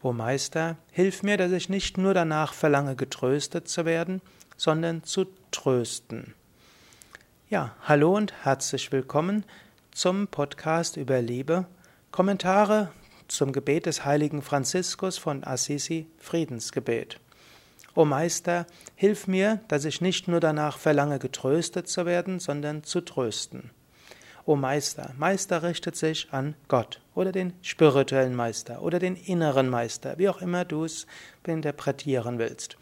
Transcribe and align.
O 0.00 0.12
Meister, 0.12 0.76
hilf 0.92 1.24
mir, 1.24 1.36
dass 1.36 1.50
ich 1.50 1.68
nicht 1.68 1.98
nur 1.98 2.14
danach 2.14 2.52
verlange, 2.52 2.94
getröstet 2.94 3.68
zu 3.68 3.84
werden, 3.84 4.22
sondern 4.56 5.02
zu 5.02 5.26
trösten. 5.50 6.34
Ja, 7.50 7.74
hallo 7.82 8.16
und 8.16 8.32
herzlich 8.44 8.92
willkommen 8.92 9.44
zum 9.90 10.28
Podcast 10.28 10.96
über 10.96 11.20
Liebe. 11.20 11.66
Kommentare 12.12 12.92
zum 13.26 13.50
Gebet 13.50 13.86
des 13.86 14.04
heiligen 14.04 14.40
Franziskus 14.40 15.18
von 15.18 15.42
Assisi, 15.42 16.06
Friedensgebet. 16.18 17.18
O 17.96 18.04
Meister, 18.04 18.66
hilf 18.94 19.26
mir, 19.26 19.62
dass 19.66 19.84
ich 19.84 20.00
nicht 20.00 20.28
nur 20.28 20.38
danach 20.38 20.78
verlange, 20.78 21.18
getröstet 21.18 21.88
zu 21.88 22.06
werden, 22.06 22.38
sondern 22.38 22.84
zu 22.84 23.00
trösten. 23.00 23.70
O 24.48 24.56
Meister. 24.56 25.12
Meister 25.18 25.62
richtet 25.62 25.94
sich 25.94 26.28
an 26.30 26.54
Gott 26.68 27.02
oder 27.14 27.32
den 27.32 27.52
spirituellen 27.60 28.34
Meister 28.34 28.80
oder 28.80 28.98
den 28.98 29.14
inneren 29.14 29.68
Meister, 29.68 30.16
wie 30.16 30.30
auch 30.30 30.40
immer 30.40 30.64
du 30.64 30.84
es 30.84 31.06
interpretieren 31.46 32.38
willst. 32.38 32.78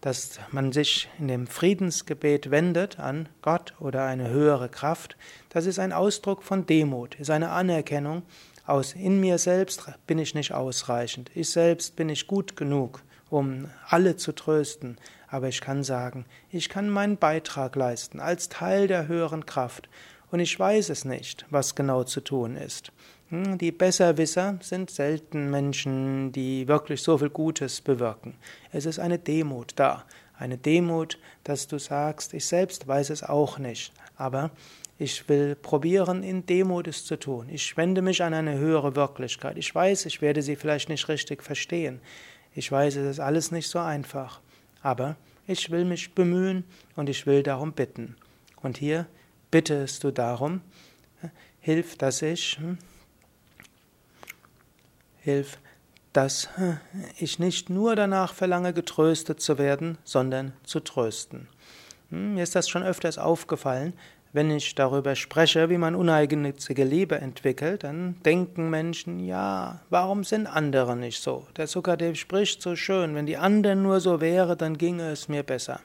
Dass 0.00 0.38
man 0.52 0.70
sich 0.70 1.08
in 1.18 1.26
dem 1.26 1.48
Friedensgebet 1.48 2.52
wendet 2.52 3.00
an 3.00 3.28
Gott 3.42 3.74
oder 3.80 4.04
eine 4.04 4.30
höhere 4.30 4.68
Kraft, 4.68 5.16
das 5.48 5.66
ist 5.66 5.80
ein 5.80 5.92
Ausdruck 5.92 6.44
von 6.44 6.64
Demut, 6.64 7.16
ist 7.16 7.30
eine 7.30 7.50
Anerkennung 7.50 8.22
aus 8.64 8.92
in 8.92 9.18
mir 9.18 9.38
selbst 9.38 9.82
bin 10.06 10.20
ich 10.20 10.36
nicht 10.36 10.54
ausreichend, 10.54 11.32
ich 11.34 11.50
selbst 11.50 11.96
bin 11.96 12.06
nicht 12.06 12.28
gut 12.28 12.54
genug, 12.54 13.02
um 13.30 13.68
alle 13.88 14.14
zu 14.14 14.30
trösten, 14.30 14.96
aber 15.26 15.48
ich 15.48 15.60
kann 15.60 15.82
sagen, 15.82 16.24
ich 16.50 16.68
kann 16.68 16.88
meinen 16.88 17.16
Beitrag 17.16 17.74
leisten 17.74 18.20
als 18.20 18.48
Teil 18.48 18.86
der 18.86 19.08
höheren 19.08 19.44
Kraft 19.44 19.88
und 20.30 20.40
ich 20.40 20.58
weiß 20.58 20.90
es 20.90 21.04
nicht, 21.04 21.46
was 21.50 21.74
genau 21.74 22.04
zu 22.04 22.20
tun 22.20 22.56
ist. 22.56 22.92
Hm, 23.30 23.58
die 23.58 23.72
Besserwisser 23.72 24.58
sind 24.60 24.90
selten 24.90 25.50
Menschen, 25.50 26.32
die 26.32 26.66
wirklich 26.66 27.02
so 27.02 27.18
viel 27.18 27.30
Gutes 27.30 27.80
bewirken. 27.80 28.34
Es 28.72 28.86
ist 28.86 28.98
eine 28.98 29.18
Demut 29.18 29.72
da, 29.76 30.04
eine 30.36 30.58
Demut, 30.58 31.18
dass 31.44 31.68
du 31.68 31.78
sagst, 31.78 32.34
ich 32.34 32.46
selbst 32.46 32.86
weiß 32.88 33.10
es 33.10 33.22
auch 33.22 33.58
nicht, 33.58 33.92
aber 34.16 34.50
ich 34.98 35.28
will 35.28 35.54
probieren, 35.54 36.22
in 36.22 36.44
Demut 36.44 36.86
es 36.86 37.06
zu 37.06 37.16
tun. 37.16 37.48
Ich 37.48 37.76
wende 37.76 38.02
mich 38.02 38.22
an 38.22 38.34
eine 38.34 38.58
höhere 38.58 38.96
Wirklichkeit. 38.96 39.56
Ich 39.56 39.74
weiß, 39.74 40.04
ich 40.04 40.20
werde 40.20 40.42
sie 40.42 40.56
vielleicht 40.56 40.90
nicht 40.90 41.08
richtig 41.08 41.42
verstehen. 41.42 42.00
Ich 42.54 42.70
weiß, 42.70 42.96
es 42.96 43.12
ist 43.12 43.20
alles 43.20 43.50
nicht 43.50 43.68
so 43.68 43.78
einfach. 43.78 44.40
Aber 44.82 45.16
ich 45.46 45.70
will 45.70 45.86
mich 45.86 46.14
bemühen 46.14 46.64
und 46.96 47.08
ich 47.08 47.26
will 47.26 47.42
darum 47.42 47.72
bitten. 47.72 48.16
Und 48.60 48.76
hier 48.76 49.06
bittest 49.50 50.04
du 50.04 50.10
darum, 50.10 50.60
hilf, 51.60 51.96
dass 51.96 52.22
ich, 52.22 52.58
hm, 52.58 52.78
hilf, 55.20 55.58
dass 56.12 56.48
hm, 56.56 56.78
ich 57.18 57.38
nicht 57.38 57.70
nur 57.70 57.96
danach 57.96 58.34
verlange, 58.34 58.72
getröstet 58.72 59.40
zu 59.40 59.58
werden, 59.58 59.98
sondern 60.04 60.52
zu 60.64 60.80
trösten. 60.80 61.48
Hm, 62.10 62.34
mir 62.34 62.42
ist 62.42 62.56
das 62.56 62.68
schon 62.68 62.82
öfters 62.82 63.18
aufgefallen, 63.18 63.92
wenn 64.32 64.50
ich 64.50 64.76
darüber 64.76 65.16
spreche, 65.16 65.70
wie 65.70 65.78
man 65.78 65.96
uneigennützige 65.96 66.84
Liebe 66.84 67.20
entwickelt, 67.20 67.82
dann 67.82 68.22
denken 68.22 68.70
Menschen, 68.70 69.18
ja, 69.18 69.80
warum 69.90 70.22
sind 70.22 70.46
andere 70.46 70.96
nicht 70.96 71.20
so? 71.20 71.48
Der 71.56 71.66
Sukadev 71.66 72.16
spricht 72.16 72.62
so 72.62 72.76
schön, 72.76 73.16
wenn 73.16 73.26
die 73.26 73.36
anderen 73.36 73.82
nur 73.82 73.98
so 73.98 74.20
wäre, 74.20 74.56
dann 74.56 74.78
ginge 74.78 75.10
es 75.10 75.28
mir 75.28 75.42
besser 75.42 75.80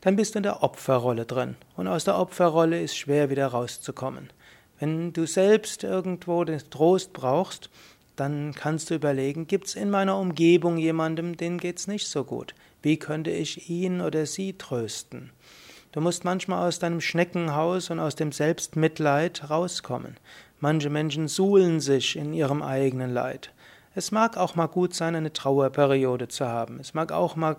dann 0.00 0.16
bist 0.16 0.34
du 0.34 0.38
in 0.38 0.42
der 0.44 0.62
Opferrolle 0.62 1.26
drin. 1.26 1.56
Und 1.76 1.88
aus 1.88 2.04
der 2.04 2.18
Opferrolle 2.18 2.80
ist 2.80 2.96
schwer 2.96 3.30
wieder 3.30 3.48
rauszukommen. 3.48 4.30
Wenn 4.78 5.12
du 5.12 5.26
selbst 5.26 5.84
irgendwo 5.84 6.44
den 6.44 6.58
Trost 6.70 7.12
brauchst, 7.12 7.68
dann 8.16 8.54
kannst 8.54 8.90
du 8.90 8.94
überlegen, 8.94 9.46
gibt 9.46 9.68
es 9.68 9.74
in 9.74 9.90
meiner 9.90 10.18
Umgebung 10.18 10.78
jemandem, 10.78 11.36
den 11.36 11.58
geht's 11.58 11.86
nicht 11.86 12.06
so 12.06 12.24
gut? 12.24 12.54
Wie 12.82 12.98
könnte 12.98 13.30
ich 13.30 13.68
ihn 13.68 14.00
oder 14.00 14.26
sie 14.26 14.54
trösten? 14.54 15.30
Du 15.92 16.00
musst 16.00 16.24
manchmal 16.24 16.68
aus 16.68 16.78
deinem 16.78 17.00
Schneckenhaus 17.00 17.90
und 17.90 17.98
aus 17.98 18.14
dem 18.14 18.32
Selbstmitleid 18.32 19.50
rauskommen. 19.50 20.16
Manche 20.60 20.88
Menschen 20.88 21.28
suhlen 21.28 21.80
sich 21.80 22.16
in 22.16 22.32
ihrem 22.32 22.62
eigenen 22.62 23.12
Leid. 23.12 23.52
Es 23.94 24.12
mag 24.12 24.36
auch 24.36 24.54
mal 24.54 24.68
gut 24.68 24.94
sein, 24.94 25.16
eine 25.16 25.32
Trauerperiode 25.32 26.28
zu 26.28 26.46
haben. 26.46 26.78
Es 26.78 26.94
mag 26.94 27.10
auch 27.10 27.34
mal 27.34 27.56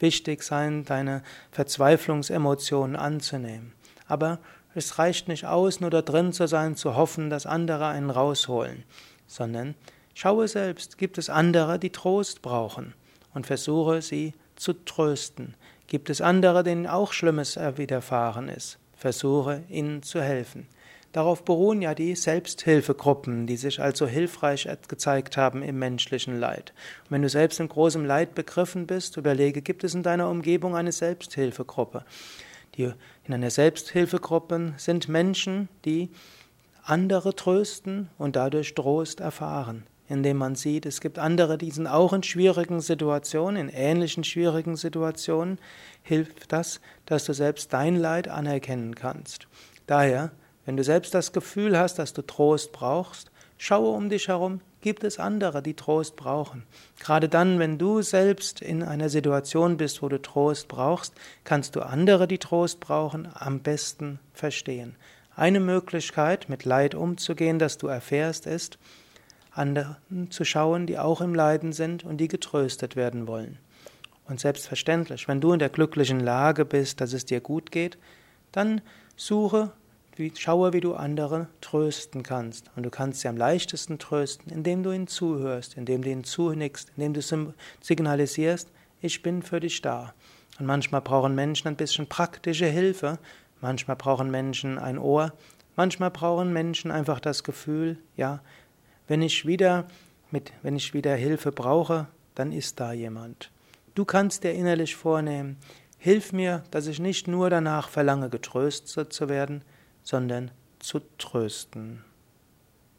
wichtig 0.00 0.42
sein, 0.42 0.84
deine 0.84 1.22
Verzweiflungsemotionen 1.52 2.96
anzunehmen. 2.96 3.72
Aber 4.08 4.40
es 4.74 4.98
reicht 4.98 5.28
nicht 5.28 5.46
aus, 5.46 5.80
nur 5.80 5.90
da 5.90 6.02
drin 6.02 6.32
zu 6.32 6.48
sein, 6.48 6.74
zu 6.74 6.96
hoffen, 6.96 7.30
dass 7.30 7.46
andere 7.46 7.86
einen 7.86 8.10
rausholen, 8.10 8.84
sondern 9.28 9.76
schaue 10.14 10.48
selbst, 10.48 10.98
gibt 10.98 11.18
es 11.18 11.30
andere, 11.30 11.78
die 11.78 11.90
Trost 11.90 12.42
brauchen 12.42 12.94
und 13.32 13.46
versuche 13.46 14.02
sie 14.02 14.34
zu 14.56 14.72
trösten. 14.72 15.54
Gibt 15.86 16.10
es 16.10 16.20
andere, 16.20 16.64
denen 16.64 16.86
auch 16.86 17.12
Schlimmes 17.12 17.56
widerfahren 17.56 18.48
ist, 18.48 18.78
versuche 18.96 19.62
ihnen 19.68 20.02
zu 20.02 20.20
helfen. 20.20 20.66
Darauf 21.12 21.44
beruhen 21.44 21.82
ja 21.82 21.94
die 21.94 22.14
Selbsthilfegruppen, 22.14 23.48
die 23.48 23.56
sich 23.56 23.80
also 23.80 24.06
hilfreich 24.06 24.68
gezeigt 24.86 25.36
haben 25.36 25.62
im 25.62 25.78
menschlichen 25.78 26.38
Leid. 26.38 26.72
Und 27.04 27.10
wenn 27.10 27.22
du 27.22 27.28
selbst 27.28 27.58
in 27.58 27.68
großem 27.68 28.04
Leid 28.04 28.36
begriffen 28.36 28.86
bist, 28.86 29.16
überlege, 29.16 29.60
gibt 29.60 29.82
es 29.82 29.94
in 29.94 30.04
deiner 30.04 30.28
Umgebung 30.28 30.76
eine 30.76 30.92
Selbsthilfegruppe? 30.92 32.04
Die, 32.76 32.92
in 33.24 33.34
einer 33.34 33.50
Selbsthilfegruppe 33.50 34.74
sind 34.76 35.08
Menschen, 35.08 35.68
die 35.84 36.10
andere 36.84 37.34
trösten 37.34 38.08
und 38.16 38.36
dadurch 38.36 38.74
Trost 38.74 39.18
erfahren, 39.18 39.82
indem 40.08 40.36
man 40.36 40.54
sieht, 40.54 40.86
es 40.86 41.00
gibt 41.00 41.18
andere, 41.18 41.58
die 41.58 41.72
sind 41.72 41.88
auch 41.88 42.12
in 42.12 42.22
schwierigen 42.22 42.80
Situationen, 42.80 43.68
in 43.68 43.74
ähnlichen 43.74 44.22
schwierigen 44.22 44.76
Situationen, 44.76 45.58
hilft 46.02 46.52
das, 46.52 46.80
dass 47.06 47.24
du 47.24 47.34
selbst 47.34 47.72
dein 47.72 47.96
Leid 47.96 48.28
anerkennen 48.28 48.94
kannst. 48.94 49.48
Daher 49.86 50.30
wenn 50.66 50.76
du 50.76 50.84
selbst 50.84 51.14
das 51.14 51.32
Gefühl 51.32 51.78
hast, 51.78 51.98
dass 51.98 52.12
du 52.12 52.22
Trost 52.22 52.72
brauchst, 52.72 53.30
schaue 53.58 53.90
um 53.90 54.08
dich 54.08 54.28
herum, 54.28 54.60
gibt 54.80 55.04
es 55.04 55.18
andere, 55.18 55.62
die 55.62 55.74
Trost 55.74 56.16
brauchen. 56.16 56.64
Gerade 56.98 57.28
dann, 57.28 57.58
wenn 57.58 57.78
du 57.78 58.02
selbst 58.02 58.62
in 58.62 58.82
einer 58.82 59.08
Situation 59.08 59.76
bist, 59.76 60.02
wo 60.02 60.08
du 60.08 60.20
Trost 60.20 60.68
brauchst, 60.68 61.14
kannst 61.44 61.76
du 61.76 61.80
andere, 61.80 62.26
die 62.26 62.38
Trost 62.38 62.80
brauchen, 62.80 63.28
am 63.34 63.60
besten 63.60 64.18
verstehen. 64.32 64.96
Eine 65.36 65.60
Möglichkeit, 65.60 66.48
mit 66.48 66.64
Leid 66.64 66.94
umzugehen, 66.94 67.58
das 67.58 67.78
du 67.78 67.86
erfährst, 67.86 68.46
ist, 68.46 68.78
anderen 69.52 69.96
zu 70.30 70.44
schauen, 70.44 70.86
die 70.86 70.98
auch 70.98 71.20
im 71.20 71.34
Leiden 71.34 71.72
sind 71.72 72.04
und 72.04 72.18
die 72.18 72.28
getröstet 72.28 72.96
werden 72.96 73.26
wollen. 73.26 73.58
Und 74.28 74.40
selbstverständlich, 74.40 75.26
wenn 75.28 75.40
du 75.40 75.52
in 75.52 75.58
der 75.58 75.70
glücklichen 75.70 76.20
Lage 76.20 76.64
bist, 76.64 77.00
dass 77.00 77.12
es 77.12 77.24
dir 77.24 77.40
gut 77.40 77.72
geht, 77.72 77.98
dann 78.52 78.80
suche 79.16 79.72
schaue, 80.34 80.72
wie 80.72 80.80
du 80.80 80.94
andere 80.94 81.48
trösten 81.60 82.22
kannst. 82.22 82.70
Und 82.76 82.84
du 82.84 82.90
kannst 82.90 83.20
sie 83.20 83.28
am 83.28 83.36
leichtesten 83.36 83.98
trösten, 83.98 84.52
indem 84.52 84.82
du 84.82 84.92
ihnen 84.92 85.06
zuhörst, 85.06 85.76
indem 85.76 86.02
du 86.02 86.10
ihnen 86.10 86.24
zunickst, 86.24 86.92
indem 86.96 87.14
du 87.14 87.54
signalisierst, 87.80 88.68
ich 89.00 89.22
bin 89.22 89.42
für 89.42 89.60
dich 89.60 89.80
da. 89.80 90.14
Und 90.58 90.66
manchmal 90.66 91.00
brauchen 91.00 91.34
Menschen 91.34 91.68
ein 91.68 91.76
bisschen 91.76 92.06
praktische 92.06 92.66
Hilfe, 92.66 93.18
manchmal 93.60 93.96
brauchen 93.96 94.30
Menschen 94.30 94.78
ein 94.78 94.98
Ohr, 94.98 95.32
manchmal 95.76 96.10
brauchen 96.10 96.52
Menschen 96.52 96.90
einfach 96.90 97.20
das 97.20 97.44
Gefühl, 97.44 97.98
ja, 98.16 98.40
wenn 99.08 99.22
ich 99.22 99.46
wieder 99.46 99.86
mit, 100.30 100.52
wenn 100.62 100.76
ich 100.76 100.94
wieder 100.94 101.14
Hilfe 101.14 101.50
brauche, 101.50 102.08
dann 102.34 102.52
ist 102.52 102.78
da 102.78 102.92
jemand. 102.92 103.50
Du 103.94 104.04
kannst 104.04 104.44
dir 104.44 104.52
innerlich 104.52 104.94
vornehmen, 104.94 105.56
hilf 105.98 106.32
mir, 106.32 106.62
dass 106.70 106.86
ich 106.86 107.00
nicht 107.00 107.26
nur 107.26 107.50
danach 107.50 107.88
verlange, 107.88 108.30
getröstet 108.30 109.12
zu 109.12 109.28
werden, 109.28 109.64
sondern 110.02 110.50
zu 110.78 111.00
trösten. 111.18 112.04